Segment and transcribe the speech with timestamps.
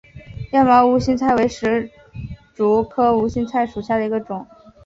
[0.53, 1.91] 亚毛无心菜为石
[2.55, 4.47] 竹科无心菜属下的一个种。